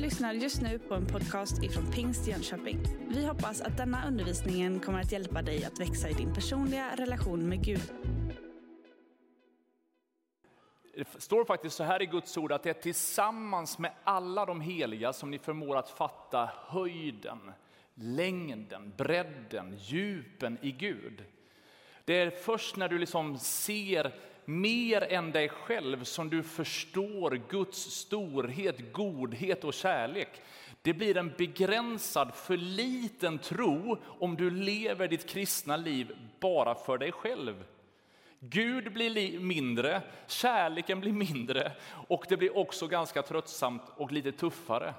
[0.00, 2.78] lyssnar just nu på en podcast ifrån Pingst Jönköping.
[3.08, 7.48] Vi hoppas att denna undervisning kommer att hjälpa dig att växa i din personliga relation
[7.48, 7.92] med Gud.
[10.94, 14.60] Det står faktiskt så här i Guds ord att det är tillsammans med alla de
[14.60, 17.52] heliga som ni förmår att fatta höjden,
[17.94, 21.24] längden, bredden, djupen i Gud.
[22.10, 24.12] Det är först när du liksom ser
[24.44, 30.28] mer än dig själv som du förstår Guds storhet, godhet och kärlek.
[30.82, 36.98] Det blir en begränsad, för liten tro om du lever ditt kristna liv bara för
[36.98, 37.64] dig själv.
[38.40, 41.72] Gud blir mindre, kärleken blir mindre
[42.08, 44.94] och det blir också ganska tröttsamt och lite tuffare.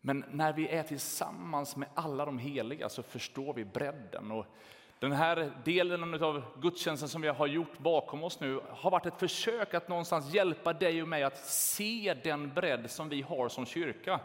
[0.00, 4.30] Men när vi är tillsammans med alla de heliga så förstår vi bredden.
[4.30, 4.46] Och
[5.02, 9.18] den här delen av gudstjänsten som vi har gjort bakom oss nu har varit ett
[9.18, 13.66] försök att någonstans hjälpa dig och mig att se den bredd som vi har som
[13.66, 14.20] kyrka.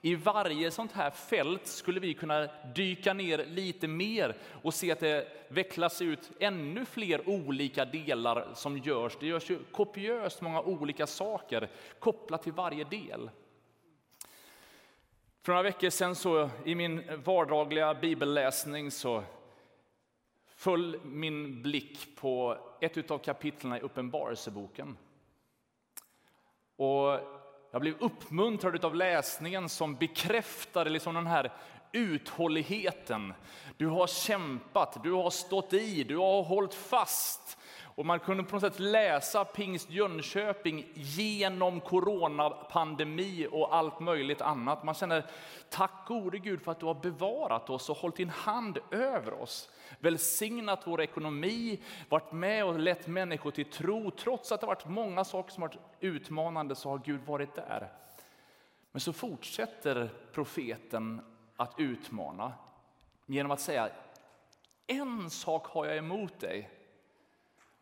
[0.00, 5.00] I varje sånt här fält skulle vi kunna dyka ner lite mer och se att
[5.00, 9.16] det vecklas ut ännu fler olika delar som görs.
[9.20, 13.30] Det görs ju kopiöst många olika saker kopplat till varje del.
[15.42, 19.24] För några veckor sedan så i min vardagliga bibelläsning så
[20.62, 24.96] föll min blick på ett av kapitlen i Uppenbarelseboken.
[26.76, 27.18] Och
[27.70, 31.52] jag blev uppmuntrad av läsningen som bekräftade liksom den här
[31.92, 33.34] uthålligheten.
[33.76, 37.58] Du har kämpat, du har stått i, du har hållit fast.
[37.94, 44.84] Och man kunde på något sätt läsa Pingst Jönköping genom coronapandemi och allt möjligt annat.
[44.84, 45.26] Man känner
[45.70, 49.70] tack gode Gud för att du har bevarat oss och hållit din hand över oss.
[49.98, 54.10] Välsignat vår ekonomi, varit med och lett människor till tro.
[54.10, 57.92] Trots att det varit många saker som varit utmanande så har Gud varit där.
[58.92, 61.20] Men så fortsätter profeten
[61.62, 62.52] att utmana
[63.26, 63.90] genom att säga
[64.86, 66.70] en sak har jag emot dig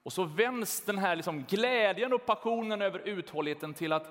[0.02, 4.06] och så vänds den här liksom glädjen och passionen över uthålligheten till att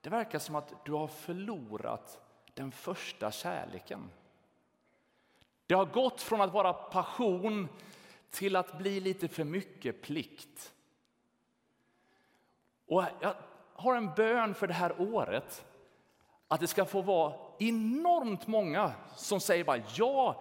[0.00, 2.20] det verkar som att du har förlorat
[2.54, 4.10] den första kärleken.
[5.66, 7.68] Det har gått från att vara passion
[8.30, 10.74] till att bli lite för mycket plikt.
[12.86, 13.34] Och jag
[13.74, 15.66] har en bön för det här året
[16.48, 20.34] att det ska få vara enormt många som säger bara jag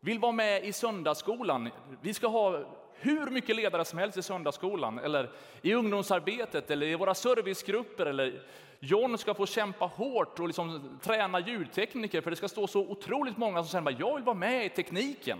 [0.00, 1.70] vill vara med i söndagsskolan.
[2.00, 2.64] Vi ska ha
[3.00, 5.30] hur mycket ledare som helst i söndagsskolan eller
[5.62, 8.06] i ungdomsarbetet eller i våra servicegrupper.
[8.06, 8.42] Eller
[8.80, 13.36] John ska få kämpa hårt och liksom träna ljudtekniker för det ska stå så otroligt
[13.36, 15.38] många som säger att jag vill vara med i tekniken.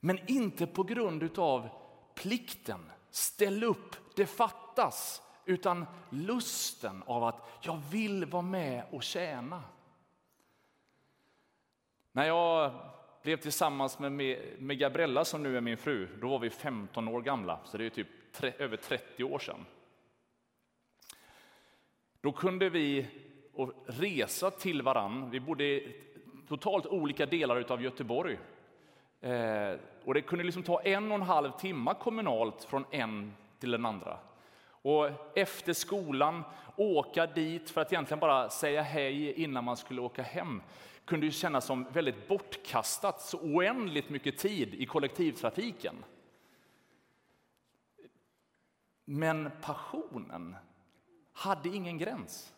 [0.00, 1.68] Men inte på grund av
[2.14, 2.90] plikten.
[3.10, 5.22] Ställ upp, det fattas.
[5.50, 9.62] Utan lusten av att jag vill vara med och tjäna.
[12.12, 12.72] När jag
[13.22, 14.12] blev tillsammans med,
[14.58, 17.86] med Gabriella som nu är min fru, då var vi 15 år gamla, så det
[17.86, 19.66] är typ tre, över 30 år sedan.
[22.20, 23.06] Då kunde vi
[23.86, 25.30] resa till varann.
[25.30, 26.00] Vi bodde i
[26.48, 28.38] totalt olika delar av Göteborg.
[29.20, 33.70] Eh, och det kunde liksom ta en och en halv timme kommunalt från en till
[33.70, 34.18] den andra.
[34.82, 36.44] Och efter skolan
[36.76, 40.62] åka dit för att egentligen bara säga hej innan man skulle åka hem
[41.04, 46.04] kunde ju kännas som väldigt bortkastat, så oändligt mycket tid i kollektivtrafiken.
[49.04, 50.56] Men passionen
[51.32, 52.52] hade ingen gräns.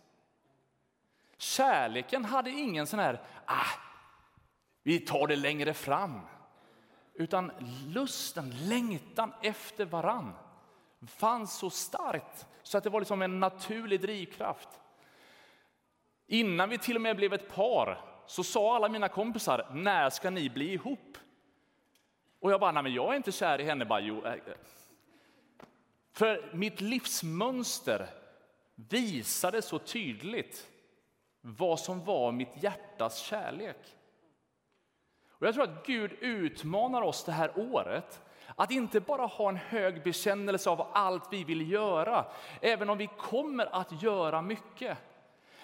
[1.37, 3.66] Kärleken hade ingen sån här, ah,
[4.82, 6.21] vi tar det längre fram.
[7.15, 7.53] Utan
[7.87, 10.32] lusten, längtan efter varann
[11.06, 14.68] fanns så starkt så att det var liksom en naturlig drivkraft.
[16.26, 20.30] Innan vi till och med blev ett par så sa alla mina kompisar, när ska
[20.30, 21.18] ni bli ihop?
[22.40, 23.84] Och jag bara, nej men jag är inte kär i henne.
[23.84, 24.38] Bara, jo, eh, eh.
[26.12, 28.08] för mitt livsmönster
[28.75, 30.69] visade så tydligt
[31.40, 33.96] vad som var mitt hjärtas kärlek.
[35.28, 38.20] Och jag tror att Gud utmanar oss det här året
[38.56, 42.26] att inte bara ha en hög bekännelse av allt vi vill göra,
[42.60, 44.99] även om vi kommer att göra mycket.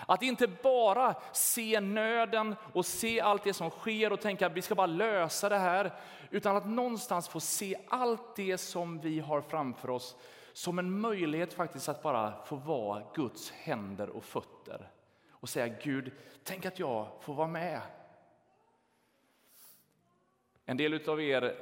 [0.06, 4.62] Att inte bara se nöden och se allt det som sker och tänka att vi
[4.62, 5.92] ska bara lösa det här,
[6.30, 10.16] utan att någonstans få se allt det som vi har framför oss
[10.52, 14.90] som en möjlighet faktiskt att bara få vara Guds händer och fötter
[15.30, 16.12] och säga Gud,
[16.44, 17.80] tänk att jag får vara med.
[20.64, 21.56] En del av er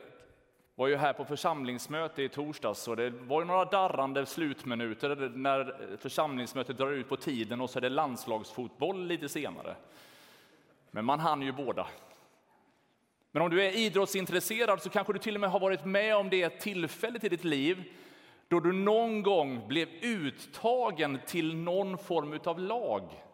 [0.77, 5.97] var ju här på församlingsmöte i torsdags och det var ju några darrande slutminuter när
[5.97, 9.77] församlingsmötet drar ut på tiden och så är det landslagsfotboll lite senare.
[10.91, 11.87] Men man hann ju båda.
[13.33, 16.31] Men om du är idrottsintresserad så kanske du till och med har varit med om
[16.31, 17.93] det tillfället i ditt liv
[18.49, 23.25] då du någon gång blev uttagen till någon form av lag.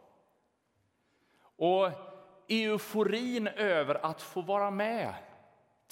[1.57, 1.91] Och
[2.49, 5.15] euforin över att få vara med.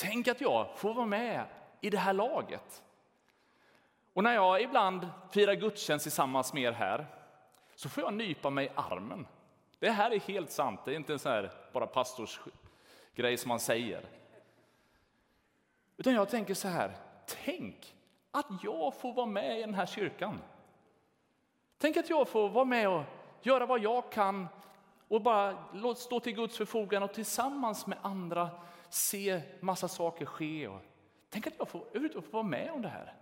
[0.00, 1.46] Tänk att jag får vara med
[1.80, 2.82] i det här laget.
[4.12, 7.06] Och när jag ibland firar gudstjänst tillsammans med er här
[7.74, 9.26] så får jag nypa mig i armen.
[9.78, 13.60] Det här är helt sant, det är inte en sån här bara pastorsgrej som man
[13.60, 14.04] säger.
[15.96, 16.96] Utan jag tänker så här,
[17.44, 17.94] tänk
[18.30, 20.40] att jag får vara med i den här kyrkan.
[21.78, 23.02] Tänk att jag får vara med och
[23.42, 24.48] göra vad jag kan
[25.08, 25.56] och bara
[25.96, 28.50] stå till Guds förfogande och tillsammans med andra
[28.90, 30.68] se massa saker ske.
[30.68, 30.80] Och
[31.30, 33.14] tänk att jag får, jag får vara med om det här.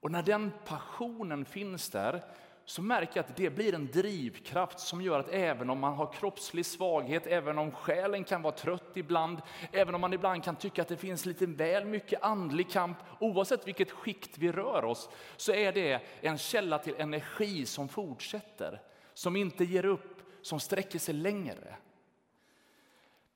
[0.00, 2.22] Och när den passionen finns där
[2.64, 6.12] så märker jag att det blir en drivkraft som gör att även om man har
[6.12, 9.42] kroppslig svaghet, även om själen kan vara trött ibland,
[9.72, 13.66] även om man ibland kan tycka att det finns lite väl mycket andlig kamp, oavsett
[13.66, 18.80] vilket skikt vi rör oss, så är det en källa till energi som fortsätter,
[19.14, 21.76] som inte ger upp, som sträcker sig längre.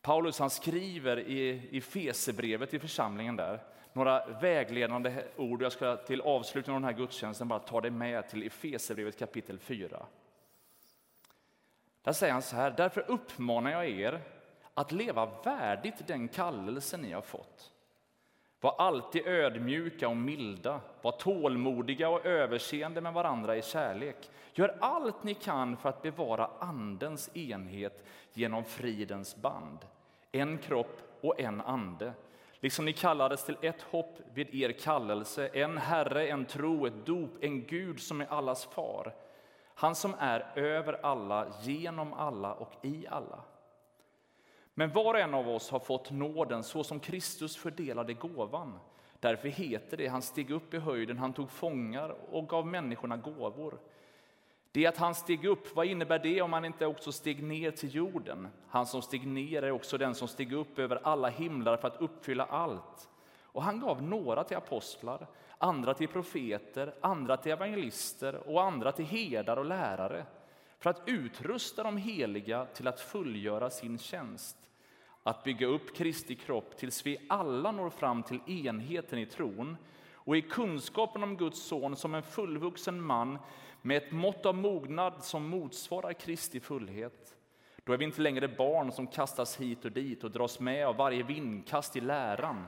[0.08, 3.62] Paulus han skriver i, i Fesebrevet i församlingen där,
[3.93, 5.62] några vägledande ord.
[5.62, 9.58] Jag ska till avslutningen av den här gudstjänsten bara ta det med till Efesierbrevet kapitel
[9.58, 10.06] 4.
[12.02, 14.20] Där säger han så här, därför uppmanar jag er
[14.75, 17.72] att leva värdigt den kallelse ni har fått.
[18.60, 24.31] Var alltid ödmjuka och milda, var tålmodiga och överseende med varandra i kärlek.
[24.52, 29.78] Gör allt ni kan för att bevara Andens enhet genom fridens band.
[30.32, 32.14] En kropp och en ande
[32.60, 37.30] Liksom ni kallades till ett hopp vid er kallelse, en Herre, en tro, ett dop,
[37.40, 39.14] en Gud som är allas far.
[39.75, 43.40] Han som är över alla, genom alla och i alla.
[44.75, 48.78] Men var och en av oss har fått nåden så som Kristus fördelade gåvan.
[49.20, 53.78] Därför heter det, han steg upp i höjden, han tog fångar och gav människorna gåvor.
[54.73, 57.94] Det att han steg upp, vad innebär det om han inte också steg ner till
[57.94, 58.49] jorden?
[58.69, 62.00] Han som steg ner är också den som steg upp över alla himlar för att
[62.00, 63.09] uppfylla allt.
[63.43, 65.26] Och han gav några till apostlar,
[65.59, 70.26] andra till profeter, andra till evangelister och andra till herdar och lärare
[70.79, 74.56] för att utrusta de heliga till att fullgöra sin tjänst,
[75.23, 79.76] att bygga upp Kristi kropp tills vi alla når fram till enheten i tron
[80.28, 83.38] och i kunskapen om Guds son som en fullvuxen man
[83.82, 87.36] med ett mått av mognad som motsvarar Kristi fullhet.
[87.84, 90.96] Då är vi inte längre barn som kastas hit och dit och dras med av
[90.96, 92.64] varje vindkast i läran.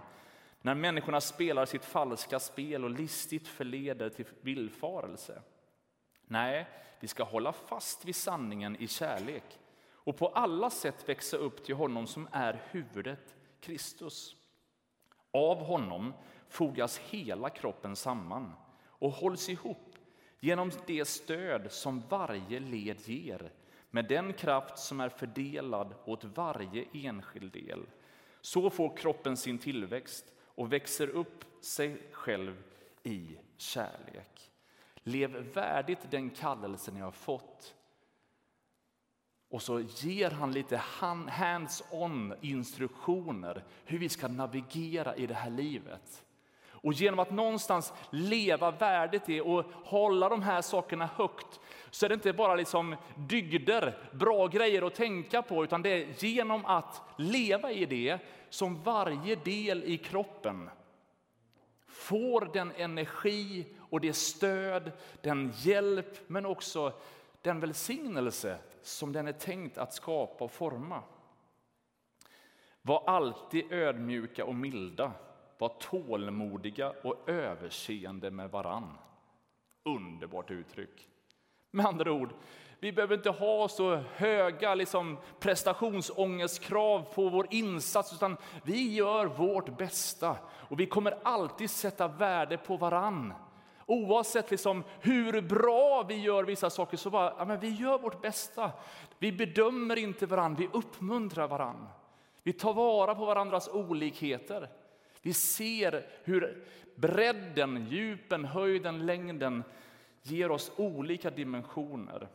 [0.62, 5.42] När människorna spelar sitt falska spel och listigt förleder till villfarelse.
[6.22, 6.66] Nej,
[7.00, 9.58] vi ska hålla fast vid sanningen i kärlek
[9.92, 14.36] och på alla sätt växa upp till honom som är huvudet, Kristus.
[15.32, 16.12] Av honom
[16.50, 18.52] fogas hela kroppen samman
[18.86, 19.98] och hålls ihop
[20.40, 23.52] genom det stöd som varje led ger
[23.90, 27.86] med den kraft som är fördelad åt varje enskild del.
[28.40, 32.62] Så får kroppen sin tillväxt och växer upp sig själv
[33.02, 34.50] i kärlek.
[34.96, 37.74] Lev värdigt den kallelse ni har fått.
[39.48, 46.24] Och så ger han lite hands-on instruktioner hur vi ska navigera i det här livet.
[46.82, 51.60] Och genom att någonstans leva värdigt det och hålla de här sakerna högt
[51.90, 56.24] så är det inte bara liksom dygder, bra grejer att tänka på utan det är
[56.24, 58.18] genom att leva i det
[58.48, 60.70] som varje del i kroppen
[61.86, 66.92] får den energi och det stöd, den hjälp men också
[67.42, 71.02] den välsignelse som den är tänkt att skapa och forma.
[72.82, 75.12] Var alltid ödmjuka och milda
[75.60, 78.98] var tålmodiga och överseende med varann.
[79.84, 81.08] Underbart uttryck.
[81.70, 82.32] Med andra ord,
[82.80, 89.78] vi behöver inte ha så höga liksom, prestationsångestkrav på vår insats, utan vi gör vårt
[89.78, 90.36] bästa.
[90.68, 93.34] Och vi kommer alltid sätta värde på varann.
[93.86, 98.22] Oavsett liksom hur bra vi gör vissa saker, så bara, ja, men vi gör vårt
[98.22, 98.70] bästa.
[99.18, 101.86] Vi bedömer inte varann, vi uppmuntrar varann.
[102.42, 104.68] Vi tar vara på varandras olikheter.
[105.22, 109.64] Vi ser hur bredden, djupen, höjden, längden
[110.22, 112.28] ger oss olika dimensioner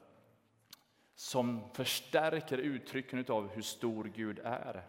[1.15, 4.83] som förstärker uttrycken av hur stor Gud är.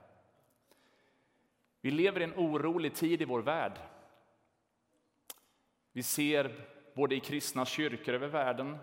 [1.81, 3.79] Vi lever i en orolig tid i vår värld.
[5.93, 6.53] Vi ser
[6.95, 8.79] både i kristna kyrkor över världen,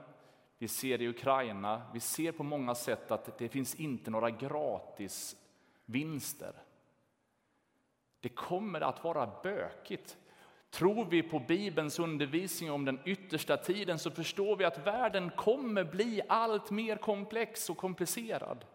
[0.58, 5.36] vi ser i Ukraina, vi ser på många sätt att det finns inte några gratis
[5.86, 6.54] vinster.
[8.24, 10.18] Det kommer att vara bökigt.
[10.70, 15.84] Tror vi på Bibelns undervisning om den yttersta tiden så förstår vi att världen kommer
[15.84, 18.66] bli allt mer komplex och komplicerad.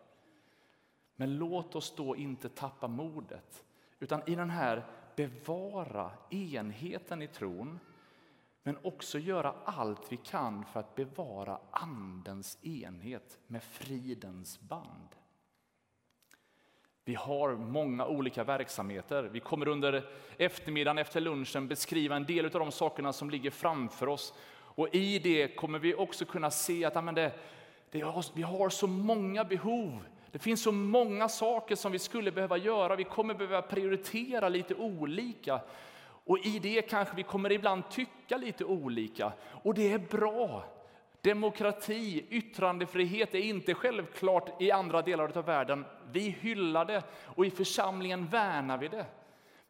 [1.17, 3.64] Men låt oss då inte tappa modet,
[3.99, 4.87] utan i den här
[5.17, 7.78] bevara enheten i tron
[8.62, 15.09] men också göra allt vi kan för att bevara Andens enhet med fridens band.
[17.09, 19.23] Vi har många olika verksamheter.
[19.23, 20.05] Vi kommer under
[20.37, 24.35] eftermiddagen efter lunchen beskriva en del av de sakerna som ligger framför oss.
[24.50, 27.33] Och I det kommer vi också kunna se att amen, det,
[27.91, 30.05] det har, vi har så många behov.
[30.33, 32.97] Det finns så många saker som vi skulle behöva göra.
[32.97, 35.61] Vi kommer behöva prioritera lite olika.
[36.25, 39.33] Och i det kanske vi kommer ibland tycka lite olika.
[39.62, 40.65] Och det är bra.
[41.21, 45.85] Demokrati, yttrandefrihet är inte självklart i andra delar av världen.
[46.13, 49.07] Vi hyllar det och i församlingen värnar vi det.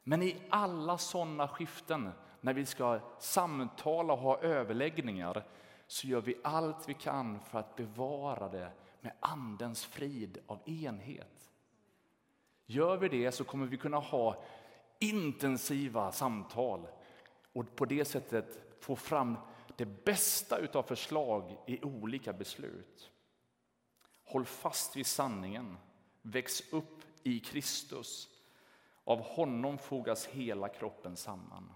[0.02, 5.44] Men i alla sådana skiften, när vi ska samtala och ha överläggningar,
[5.86, 11.50] så gör vi allt vi kan för att bevara det med Andens frid av enhet.
[12.66, 14.42] Gör vi det så kommer vi kunna ha
[14.98, 16.86] intensiva samtal
[17.52, 19.36] och på det sättet få fram
[19.78, 23.10] det bästa av förslag i olika beslut.
[24.24, 25.76] Håll fast vid sanningen,
[26.22, 28.28] väx upp i Kristus.
[29.04, 31.72] Av honom fogas hela kroppen samman.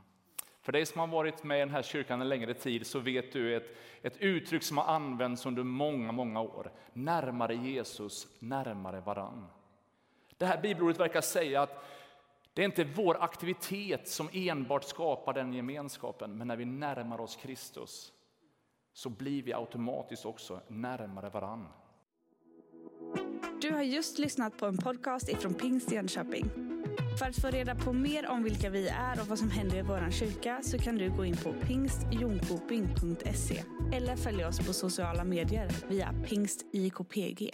[0.61, 3.33] För dig som har varit med i den här kyrkan en längre tid så vet
[3.33, 6.73] du ett, ett uttryck som har använts under många, många år.
[6.93, 9.47] Närmare Jesus, närmare varann.
[10.37, 11.85] Det här bibelordet verkar säga att
[12.55, 17.37] det är inte vår aktivitet som enbart skapar den gemenskapen, men när vi närmar oss
[17.37, 18.13] Kristus
[18.93, 21.69] så blir vi automatiskt också närmare varann.
[23.61, 26.51] Du har just lyssnat på en podcast ifrån Pingst Jönköping.
[27.19, 29.83] För att få reda på mer om vilka vi är och vad som händer i
[29.83, 35.71] vår kyrka så kan du gå in på pingstjonkoping.se eller följa oss på sociala medier
[35.89, 37.51] via pingstjkpg.